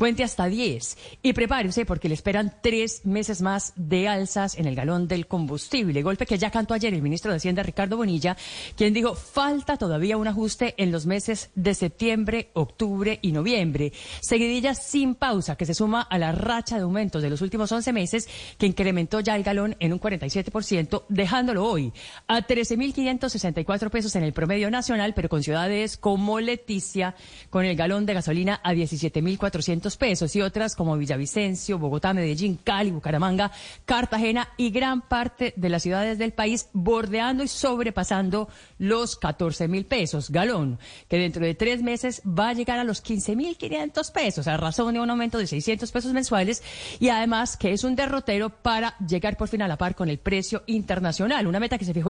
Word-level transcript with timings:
Cuente 0.00 0.24
hasta 0.24 0.46
10 0.46 0.96
y 1.22 1.34
prepárese 1.34 1.84
porque 1.84 2.08
le 2.08 2.14
esperan 2.14 2.54
tres 2.62 3.04
meses 3.04 3.42
más 3.42 3.74
de 3.76 4.08
alzas 4.08 4.56
en 4.56 4.64
el 4.64 4.74
galón 4.74 5.08
del 5.08 5.26
combustible. 5.26 6.00
Golpe 6.00 6.24
que 6.24 6.38
ya 6.38 6.50
cantó 6.50 6.72
ayer 6.72 6.94
el 6.94 7.02
ministro 7.02 7.30
de 7.30 7.36
Hacienda, 7.36 7.62
Ricardo 7.62 7.98
Bonilla, 7.98 8.34
quien 8.76 8.94
dijo 8.94 9.14
falta 9.14 9.76
todavía 9.76 10.16
un 10.16 10.26
ajuste 10.26 10.74
en 10.78 10.90
los 10.90 11.04
meses 11.04 11.50
de 11.54 11.74
septiembre, 11.74 12.48
octubre 12.54 13.18
y 13.20 13.32
noviembre. 13.32 13.92
Seguidilla 14.22 14.74
sin 14.74 15.16
pausa 15.16 15.56
que 15.56 15.66
se 15.66 15.74
suma 15.74 16.00
a 16.00 16.16
la 16.16 16.32
racha 16.32 16.76
de 16.76 16.84
aumentos 16.84 17.20
de 17.20 17.28
los 17.28 17.42
últimos 17.42 17.70
11 17.70 17.92
meses 17.92 18.26
que 18.56 18.64
incrementó 18.64 19.20
ya 19.20 19.36
el 19.36 19.42
galón 19.42 19.76
en 19.80 19.92
un 19.92 20.00
47%, 20.00 21.04
dejándolo 21.10 21.66
hoy 21.66 21.92
a 22.26 22.40
13.564 22.40 23.90
pesos 23.90 24.16
en 24.16 24.22
el 24.22 24.32
promedio 24.32 24.70
nacional, 24.70 25.12
pero 25.12 25.28
con 25.28 25.42
ciudades 25.42 25.98
como 25.98 26.40
Leticia, 26.40 27.16
con 27.50 27.66
el 27.66 27.76
galón 27.76 28.06
de 28.06 28.14
gasolina 28.14 28.62
a 28.64 28.72
17.400 28.72 29.89
pesos 29.96 30.34
y 30.36 30.42
otras 30.42 30.74
como 30.74 30.96
Villavicencio, 30.96 31.78
Bogotá, 31.78 32.12
Medellín, 32.12 32.56
Cali, 32.56 32.90
Bucaramanga, 32.90 33.50
Cartagena 33.84 34.48
y 34.56 34.70
gran 34.70 35.02
parte 35.02 35.54
de 35.56 35.68
las 35.68 35.82
ciudades 35.82 36.18
del 36.18 36.32
país 36.32 36.68
bordeando 36.72 37.42
y 37.42 37.48
sobrepasando 37.48 38.48
los 38.78 39.16
14 39.16 39.68
mil 39.68 39.86
pesos 39.86 40.30
galón, 40.30 40.78
que 41.08 41.18
dentro 41.18 41.44
de 41.44 41.54
tres 41.54 41.82
meses 41.82 42.22
va 42.26 42.50
a 42.50 42.54
llegar 42.54 42.78
a 42.78 42.84
los 42.84 43.00
15 43.00 43.36
mil 43.36 43.56
500 43.56 44.10
pesos 44.10 44.46
a 44.46 44.56
razón 44.56 44.94
de 44.94 45.00
un 45.00 45.10
aumento 45.10 45.38
de 45.38 45.46
600 45.46 45.90
pesos 45.90 46.12
mensuales 46.12 46.62
y 46.98 47.08
además 47.08 47.56
que 47.56 47.72
es 47.72 47.84
un 47.84 47.96
derrotero 47.96 48.50
para 48.50 48.96
llegar 48.98 49.36
por 49.36 49.48
fin 49.48 49.62
a 49.62 49.68
la 49.68 49.76
par 49.76 49.94
con 49.94 50.08
el 50.08 50.18
precio 50.18 50.62
internacional, 50.66 51.46
una 51.46 51.60
meta 51.60 51.78
que 51.78 51.84
se 51.84 51.94
fijó. 51.94 52.09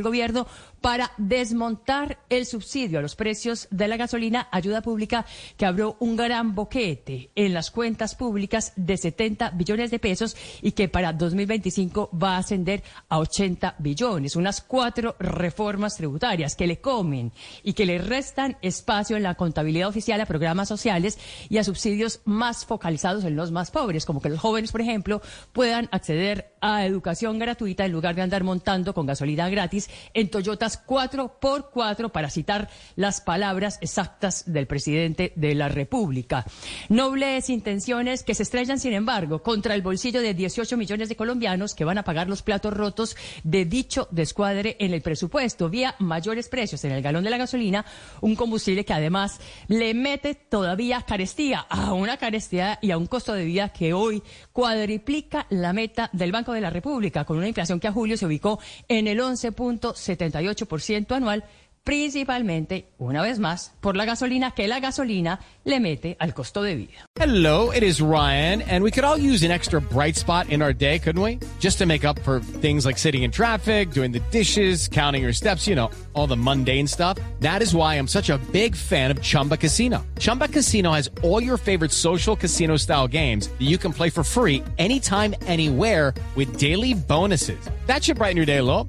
El 0.00 0.04
gobierno 0.04 0.46
para 0.80 1.12
desmontar 1.18 2.20
el 2.30 2.46
subsidio 2.46 2.98
a 2.98 3.02
los 3.02 3.16
precios 3.16 3.68
de 3.70 3.86
la 3.86 3.98
gasolina, 3.98 4.48
ayuda 4.50 4.80
pública 4.80 5.26
que 5.58 5.66
abrió 5.66 5.98
un 6.00 6.16
gran 6.16 6.54
boquete 6.54 7.30
en 7.34 7.52
las 7.52 7.70
cuentas 7.70 8.14
públicas 8.14 8.72
de 8.76 8.96
70 8.96 9.50
billones 9.50 9.90
de 9.90 9.98
pesos 9.98 10.34
y 10.62 10.72
que 10.72 10.88
para 10.88 11.12
2025 11.12 12.10
va 12.16 12.36
a 12.36 12.38
ascender 12.38 12.82
a 13.10 13.18
80 13.18 13.74
billones. 13.78 14.36
Unas 14.36 14.62
cuatro 14.62 15.16
reformas 15.18 15.98
tributarias 15.98 16.56
que 16.56 16.66
le 16.66 16.80
comen 16.80 17.32
y 17.62 17.74
que 17.74 17.84
le 17.84 17.98
restan 17.98 18.56
espacio 18.62 19.18
en 19.18 19.22
la 19.22 19.34
contabilidad 19.34 19.90
oficial 19.90 20.18
a 20.22 20.24
programas 20.24 20.68
sociales 20.68 21.18
y 21.50 21.58
a 21.58 21.64
subsidios 21.64 22.22
más 22.24 22.64
focalizados 22.64 23.24
en 23.24 23.36
los 23.36 23.50
más 23.50 23.70
pobres, 23.70 24.06
como 24.06 24.22
que 24.22 24.30
los 24.30 24.40
jóvenes, 24.40 24.72
por 24.72 24.80
ejemplo, 24.80 25.20
puedan 25.52 25.90
acceder 25.92 26.54
a 26.60 26.84
educación 26.84 27.38
gratuita 27.38 27.84
en 27.84 27.92
lugar 27.92 28.14
de 28.14 28.22
andar 28.22 28.44
montando 28.44 28.94
con 28.94 29.06
gasolina 29.06 29.48
gratis 29.48 29.88
en 30.14 30.30
Toyotas 30.30 30.86
4x4 30.86 32.10
para 32.10 32.30
citar 32.30 32.68
las 32.96 33.20
palabras 33.20 33.78
exactas 33.80 34.44
del 34.46 34.66
presidente 34.66 35.32
de 35.36 35.54
la 35.54 35.68
República. 35.68 36.44
Nobles 36.88 37.50
intenciones 37.50 38.22
que 38.22 38.34
se 38.34 38.42
estrellan, 38.42 38.78
sin 38.78 38.92
embargo, 38.92 39.42
contra 39.42 39.74
el 39.74 39.82
bolsillo 39.82 40.20
de 40.20 40.34
18 40.34 40.76
millones 40.76 41.08
de 41.08 41.16
colombianos 41.16 41.74
que 41.74 41.84
van 41.84 41.98
a 41.98 42.04
pagar 42.04 42.28
los 42.28 42.42
platos 42.42 42.74
rotos 42.74 43.16
de 43.44 43.64
dicho 43.64 44.08
descuadre 44.10 44.76
en 44.80 44.94
el 44.94 45.02
presupuesto 45.02 45.68
vía 45.68 45.94
mayores 45.98 46.48
precios 46.48 46.84
en 46.84 46.92
el 46.92 47.02
galón 47.02 47.24
de 47.24 47.30
la 47.30 47.38
gasolina, 47.38 47.84
un 48.20 48.36
combustible 48.36 48.84
que 48.84 48.92
además 48.92 49.40
le 49.68 49.94
mete 49.94 50.34
todavía 50.34 51.02
carestía 51.02 51.60
a 51.60 51.92
una 51.92 52.16
carestía 52.16 52.78
y 52.82 52.90
a 52.90 52.98
un 52.98 53.06
costo 53.06 53.32
de 53.32 53.44
vida 53.44 53.70
que 53.70 53.92
hoy 53.92 54.22
cuadriplica 54.52 55.46
la 55.50 55.72
meta 55.72 56.10
del 56.12 56.32
Banco 56.32 56.49
de 56.52 56.60
la 56.60 56.70
República, 56.70 57.24
con 57.24 57.38
una 57.38 57.48
inflación 57.48 57.80
que 57.80 57.88
a 57.88 57.92
julio 57.92 58.16
se 58.16 58.26
ubicó 58.26 58.58
en 58.88 59.06
el 59.06 59.20
11.78% 59.20 61.12
anual, 61.12 61.44
principalmente, 61.90 62.86
una 63.00 63.20
vez 63.20 63.40
más, 63.40 63.72
por 63.80 63.96
la 63.96 64.04
gasolina 64.04 64.52
que 64.52 64.68
la 64.68 64.78
gasolina 64.78 65.40
le 65.64 65.80
mete 65.80 66.16
al 66.20 66.34
costo 66.34 66.62
de 66.62 66.76
vida. 66.76 67.04
Hello, 67.18 67.72
it 67.72 67.82
is 67.82 68.00
Ryan, 68.00 68.62
and 68.62 68.84
we 68.84 68.92
could 68.92 69.02
all 69.02 69.18
use 69.18 69.42
an 69.42 69.50
extra 69.50 69.80
bright 69.80 70.14
spot 70.14 70.48
in 70.50 70.62
our 70.62 70.72
day, 70.72 71.00
couldn't 71.00 71.20
we? 71.20 71.40
Just 71.58 71.78
to 71.78 71.86
make 71.86 72.04
up 72.04 72.16
for 72.20 72.38
things 72.60 72.86
like 72.86 72.96
sitting 72.96 73.24
in 73.24 73.32
traffic, 73.32 73.90
doing 73.90 74.12
the 74.12 74.20
dishes, 74.30 74.86
counting 74.86 75.20
your 75.20 75.32
steps, 75.32 75.66
you 75.66 75.74
know, 75.74 75.90
all 76.14 76.28
the 76.28 76.36
mundane 76.36 76.86
stuff. 76.86 77.18
That 77.40 77.60
is 77.60 77.74
why 77.74 77.96
I'm 77.96 78.06
such 78.06 78.30
a 78.30 78.38
big 78.52 78.76
fan 78.76 79.10
of 79.10 79.20
Chumba 79.20 79.56
Casino. 79.56 80.06
Chumba 80.20 80.46
Casino 80.46 80.92
has 80.92 81.10
all 81.24 81.42
your 81.42 81.56
favorite 81.56 81.90
social 81.90 82.36
casino 82.36 82.76
style 82.76 83.08
games 83.08 83.48
that 83.48 83.66
you 83.66 83.78
can 83.78 83.92
play 83.92 84.10
for 84.10 84.22
free 84.22 84.62
anytime, 84.78 85.34
anywhere 85.44 86.14
with 86.36 86.56
daily 86.56 86.94
bonuses. 86.94 87.58
That 87.86 88.04
should 88.04 88.18
brighten 88.18 88.36
your 88.36 88.46
day 88.46 88.58
a 88.58 88.62
little. 88.62 88.88